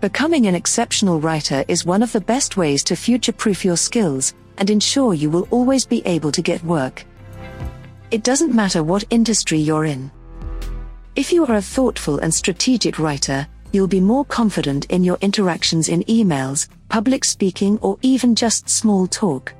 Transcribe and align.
Becoming 0.00 0.46
an 0.46 0.54
exceptional 0.54 1.20
writer 1.20 1.64
is 1.66 1.84
one 1.84 2.04
of 2.04 2.12
the 2.12 2.20
best 2.20 2.56
ways 2.56 2.84
to 2.84 2.94
future 2.94 3.32
proof 3.32 3.64
your 3.64 3.76
skills 3.76 4.32
and 4.56 4.70
ensure 4.70 5.12
you 5.12 5.28
will 5.28 5.48
always 5.50 5.84
be 5.84 6.02
able 6.06 6.30
to 6.30 6.40
get 6.40 6.62
work. 6.62 7.04
It 8.12 8.22
doesn't 8.22 8.54
matter 8.54 8.84
what 8.84 9.02
industry 9.10 9.58
you're 9.58 9.86
in. 9.86 10.12
If 11.16 11.32
you 11.32 11.44
are 11.46 11.56
a 11.56 11.62
thoughtful 11.62 12.20
and 12.20 12.32
strategic 12.32 13.00
writer, 13.00 13.48
you'll 13.72 13.88
be 13.88 14.00
more 14.00 14.24
confident 14.24 14.84
in 14.84 15.02
your 15.02 15.18
interactions 15.20 15.88
in 15.88 16.04
emails, 16.04 16.68
public 16.88 17.24
speaking, 17.24 17.76
or 17.80 17.98
even 18.00 18.36
just 18.36 18.68
small 18.68 19.08
talk. 19.08 19.52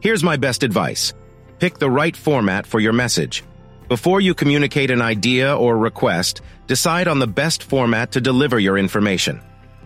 Here's 0.00 0.22
my 0.22 0.36
best 0.36 0.62
advice 0.62 1.14
pick 1.60 1.78
the 1.78 1.90
right 1.90 2.16
format 2.16 2.66
for 2.66 2.78
your 2.78 2.92
message. 2.92 3.42
Before 3.88 4.20
you 4.20 4.32
communicate 4.32 4.90
an 4.90 5.02
idea 5.02 5.56
or 5.56 5.76
request, 5.76 6.40
decide 6.66 7.08
on 7.08 7.18
the 7.18 7.26
best 7.26 7.64
format 7.64 8.12
to 8.12 8.20
deliver 8.20 8.58
your 8.58 8.78
information. 8.78 9.40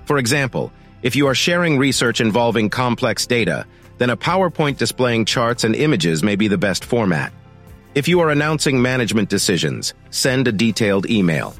For 0.04 0.18
example, 0.18 0.70
if 1.02 1.16
you 1.16 1.26
are 1.26 1.34
sharing 1.34 1.78
research 1.78 2.20
involving 2.20 2.68
complex 2.68 3.26
data, 3.26 3.66
then 3.98 4.10
a 4.10 4.16
PowerPoint 4.16 4.76
displaying 4.76 5.24
charts 5.24 5.64
and 5.64 5.74
images 5.74 6.22
may 6.22 6.36
be 6.36 6.46
the 6.46 6.58
best 6.58 6.84
format. 6.84 7.32
If 7.94 8.06
you 8.06 8.20
are 8.20 8.30
announcing 8.30 8.80
management 8.80 9.30
decisions, 9.30 9.94
send 10.10 10.46
a 10.46 10.52
detailed 10.52 11.08
email. 11.08 11.56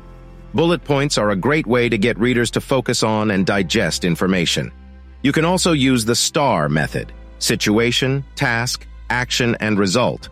Bullet 0.53 0.84
points 0.84 1.17
are 1.17 1.31
a 1.31 1.37
great 1.37 1.67
way 1.67 1.89
to 1.89 1.97
get 1.97 2.19
readers 2.19 2.51
to 2.53 2.61
focus 2.61 3.03
on 3.03 3.31
and 3.31 3.47
digest 3.47 4.05
information. 4.05 4.71
You 5.23 5.33
can 5.33 5.47
also 5.47 5.73
use 5.73 6.05
the 6.05 6.15
STAR 6.15 6.69
method 6.69 7.12
situation, 7.39 8.25
task, 8.34 8.87
action, 9.11 9.57
and 9.61 9.79
result. 9.79 10.29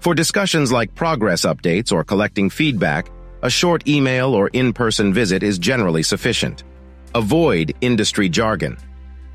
For 0.00 0.14
discussions 0.14 0.72
like 0.72 0.94
progress 0.94 1.42
updates 1.44 1.92
or 1.92 2.04
collecting 2.04 2.48
feedback, 2.48 3.10
a 3.42 3.50
short 3.50 3.86
email 3.86 4.32
or 4.32 4.48
in-person 4.48 5.12
visit 5.12 5.42
is 5.42 5.58
generally 5.58 6.02
sufficient. 6.02 6.64
Avoid 7.14 7.74
industry 7.82 8.30
jargon. 8.30 8.78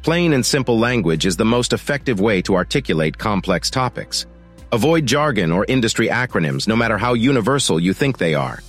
Plain 0.02 0.34
and 0.34 0.44
simple 0.44 0.80
language 0.80 1.28
is 1.28 1.38
the 1.38 1.46
most 1.46 1.72
effective 1.72 2.20
way 2.20 2.42
to 2.42 2.56
articulate 2.56 3.16
complex 3.16 3.70
topics. 3.70 4.26
Avoid 4.72 5.06
jargon 5.06 5.52
or 5.52 5.66
industry 5.68 6.08
acronyms 6.08 6.68
no 6.68 6.76
matter 6.76 6.98
how 6.98 7.14
universal 7.14 7.80
you 7.80 7.94
think 7.94 8.18
they 8.18 8.34
are. 8.34 8.64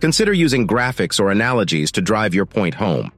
Consider 0.00 0.32
using 0.32 0.66
graphics 0.66 1.20
or 1.20 1.30
analogies 1.30 1.92
to 1.92 2.02
drive 2.02 2.34
your 2.34 2.46
point 2.46 2.74
home. 2.74 3.12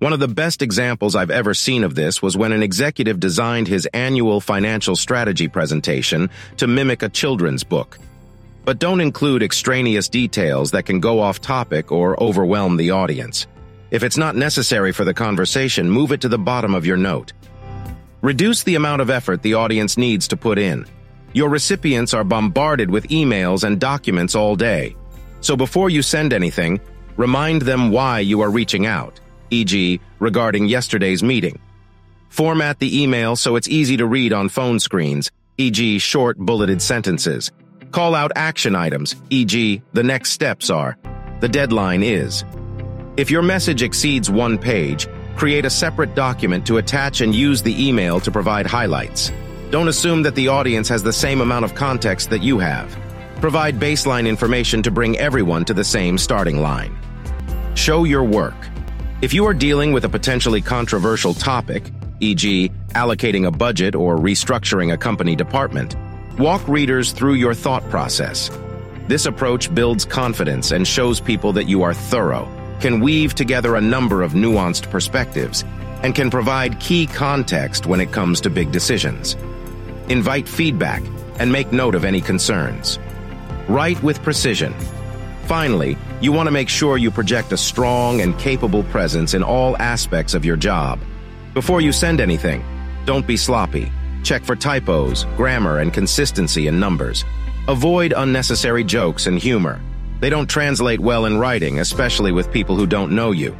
One 0.00 0.12
of 0.12 0.20
the 0.20 0.28
best 0.28 0.62
examples 0.62 1.16
I've 1.16 1.32
ever 1.32 1.54
seen 1.54 1.82
of 1.82 1.96
this 1.96 2.22
was 2.22 2.36
when 2.36 2.52
an 2.52 2.62
executive 2.62 3.18
designed 3.18 3.66
his 3.66 3.86
annual 3.86 4.40
financial 4.40 4.94
strategy 4.94 5.48
presentation 5.48 6.30
to 6.58 6.68
mimic 6.68 7.02
a 7.02 7.08
children's 7.08 7.64
book. 7.64 7.98
But 8.64 8.78
don't 8.78 9.00
include 9.00 9.42
extraneous 9.42 10.08
details 10.08 10.70
that 10.70 10.86
can 10.86 11.00
go 11.00 11.18
off 11.18 11.40
topic 11.40 11.90
or 11.90 12.22
overwhelm 12.22 12.76
the 12.76 12.92
audience. 12.92 13.48
If 13.90 14.04
it's 14.04 14.16
not 14.16 14.36
necessary 14.36 14.92
for 14.92 15.04
the 15.04 15.14
conversation, 15.14 15.90
move 15.90 16.12
it 16.12 16.20
to 16.20 16.28
the 16.28 16.38
bottom 16.38 16.76
of 16.76 16.86
your 16.86 16.96
note. 16.96 17.32
Reduce 18.22 18.62
the 18.62 18.76
amount 18.76 19.02
of 19.02 19.10
effort 19.10 19.42
the 19.42 19.54
audience 19.54 19.98
needs 19.98 20.28
to 20.28 20.36
put 20.36 20.60
in. 20.60 20.86
Your 21.32 21.48
recipients 21.48 22.14
are 22.14 22.22
bombarded 22.22 22.88
with 22.88 23.08
emails 23.08 23.64
and 23.64 23.80
documents 23.80 24.36
all 24.36 24.54
day. 24.54 24.94
So 25.40 25.56
before 25.56 25.90
you 25.90 26.02
send 26.02 26.32
anything, 26.32 26.80
remind 27.16 27.62
them 27.62 27.90
why 27.90 28.20
you 28.20 28.42
are 28.42 28.50
reaching 28.50 28.86
out 28.86 29.20
e.g., 29.50 30.00
regarding 30.18 30.66
yesterday's 30.66 31.22
meeting. 31.22 31.58
Format 32.28 32.78
the 32.78 33.02
email 33.02 33.36
so 33.36 33.56
it's 33.56 33.68
easy 33.68 33.96
to 33.96 34.06
read 34.06 34.32
on 34.32 34.48
phone 34.48 34.78
screens, 34.80 35.30
e.g., 35.56 35.98
short 35.98 36.38
bulleted 36.38 36.82
sentences. 36.82 37.50
Call 37.90 38.14
out 38.14 38.32
action 38.36 38.74
items, 38.74 39.16
e.g., 39.30 39.82
the 39.92 40.02
next 40.02 40.32
steps 40.32 40.70
are. 40.70 40.96
The 41.40 41.48
deadline 41.48 42.02
is. 42.02 42.44
If 43.16 43.30
your 43.30 43.42
message 43.42 43.82
exceeds 43.82 44.30
one 44.30 44.58
page, 44.58 45.08
create 45.36 45.64
a 45.64 45.70
separate 45.70 46.14
document 46.14 46.66
to 46.66 46.76
attach 46.78 47.20
and 47.20 47.34
use 47.34 47.62
the 47.62 47.88
email 47.88 48.20
to 48.20 48.30
provide 48.30 48.66
highlights. 48.66 49.32
Don't 49.70 49.88
assume 49.88 50.22
that 50.22 50.34
the 50.34 50.48
audience 50.48 50.88
has 50.88 51.02
the 51.02 51.12
same 51.12 51.40
amount 51.40 51.64
of 51.64 51.74
context 51.74 52.30
that 52.30 52.42
you 52.42 52.58
have. 52.58 52.96
Provide 53.40 53.78
baseline 53.78 54.26
information 54.26 54.82
to 54.82 54.90
bring 54.90 55.16
everyone 55.18 55.64
to 55.66 55.74
the 55.74 55.84
same 55.84 56.18
starting 56.18 56.60
line. 56.60 56.96
Show 57.74 58.04
your 58.04 58.24
work. 58.24 58.56
If 59.20 59.34
you 59.34 59.46
are 59.46 59.54
dealing 59.54 59.92
with 59.92 60.04
a 60.04 60.08
potentially 60.08 60.60
controversial 60.60 61.34
topic, 61.34 61.90
e.g., 62.20 62.70
allocating 62.90 63.48
a 63.48 63.50
budget 63.50 63.96
or 63.96 64.16
restructuring 64.16 64.92
a 64.92 64.96
company 64.96 65.34
department, 65.34 65.96
walk 66.38 66.66
readers 66.68 67.10
through 67.10 67.34
your 67.34 67.52
thought 67.52 67.82
process. 67.90 68.48
This 69.08 69.26
approach 69.26 69.74
builds 69.74 70.04
confidence 70.04 70.70
and 70.70 70.86
shows 70.86 71.20
people 71.20 71.52
that 71.54 71.68
you 71.68 71.82
are 71.82 71.94
thorough, 71.94 72.46
can 72.78 73.00
weave 73.00 73.34
together 73.34 73.74
a 73.74 73.80
number 73.80 74.22
of 74.22 74.34
nuanced 74.34 74.88
perspectives, 74.88 75.64
and 76.04 76.14
can 76.14 76.30
provide 76.30 76.78
key 76.78 77.08
context 77.08 77.86
when 77.86 78.00
it 78.00 78.12
comes 78.12 78.40
to 78.42 78.50
big 78.50 78.70
decisions. 78.70 79.34
Invite 80.08 80.48
feedback 80.48 81.02
and 81.40 81.50
make 81.50 81.72
note 81.72 81.96
of 81.96 82.04
any 82.04 82.20
concerns. 82.20 83.00
Write 83.66 84.00
with 84.00 84.22
precision 84.22 84.72
Finally, 85.48 85.96
you 86.20 86.30
want 86.30 86.46
to 86.46 86.50
make 86.50 86.68
sure 86.68 86.98
you 86.98 87.10
project 87.10 87.52
a 87.52 87.56
strong 87.56 88.20
and 88.20 88.38
capable 88.38 88.82
presence 88.84 89.32
in 89.32 89.42
all 89.42 89.78
aspects 89.78 90.34
of 90.34 90.44
your 90.44 90.58
job. 90.58 91.00
Before 91.54 91.80
you 91.80 91.90
send 91.90 92.20
anything, 92.20 92.62
don't 93.06 93.26
be 93.26 93.38
sloppy. 93.38 93.90
Check 94.22 94.44
for 94.44 94.54
typos, 94.54 95.24
grammar, 95.38 95.78
and 95.78 95.90
consistency 95.90 96.66
in 96.66 96.78
numbers. 96.78 97.24
Avoid 97.66 98.12
unnecessary 98.14 98.84
jokes 98.84 99.26
and 99.26 99.38
humor. 99.38 99.80
They 100.20 100.28
don't 100.28 100.50
translate 100.50 101.00
well 101.00 101.24
in 101.24 101.38
writing, 101.38 101.80
especially 101.80 102.30
with 102.30 102.52
people 102.52 102.76
who 102.76 102.86
don't 102.86 103.12
know 103.12 103.30
you. 103.30 103.56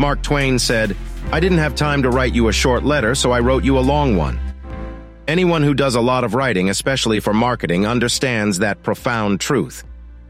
Mark 0.00 0.22
Twain 0.22 0.58
said, 0.58 0.96
I 1.30 1.38
didn't 1.38 1.58
have 1.58 1.76
time 1.76 2.02
to 2.02 2.10
write 2.10 2.34
you 2.34 2.48
a 2.48 2.52
short 2.52 2.82
letter, 2.82 3.14
so 3.14 3.30
I 3.30 3.38
wrote 3.38 3.62
you 3.62 3.78
a 3.78 3.88
long 3.94 4.16
one. 4.16 4.40
Anyone 5.28 5.62
who 5.62 5.74
does 5.74 5.94
a 5.94 6.00
lot 6.00 6.24
of 6.24 6.34
writing, 6.34 6.68
especially 6.68 7.20
for 7.20 7.32
marketing, 7.32 7.86
understands 7.86 8.58
that 8.58 8.82
profound 8.82 9.38
truth. 9.38 9.84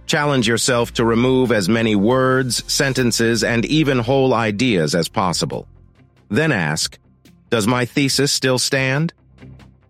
Challenge 0.08 0.48
yourself 0.48 0.94
to 0.94 1.04
remove 1.04 1.52
as 1.52 1.68
many 1.68 1.94
words, 1.94 2.64
sentences, 2.72 3.44
and 3.44 3.66
even 3.66 3.98
whole 3.98 4.32
ideas 4.32 4.94
as 4.94 5.06
possible. 5.06 5.68
Then 6.30 6.50
ask, 6.50 6.98
does 7.50 7.66
my 7.66 7.84
thesis 7.84 8.32
still 8.32 8.58
stand? 8.58 9.12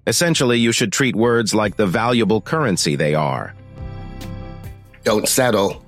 Essentially, 0.09 0.59
you 0.59 0.73
should 0.73 0.93
treat 0.93 1.15
words 1.15 1.55
like 1.55 1.77
the 1.77 1.87
valuable 1.87 2.41
currency 2.41 2.97
they 2.97 3.15
are. 3.15 3.55
Don't 5.05 5.29
settle. 5.29 5.85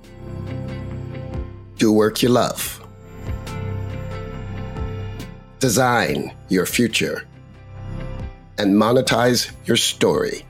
Do 1.75 1.91
work 1.91 2.23
you 2.23 2.29
love. 2.29 2.81
Design 5.59 6.33
your 6.47 6.65
future 6.65 7.27
and 8.57 8.75
monetize 8.75 9.51
your 9.65 9.77
story. 9.77 10.45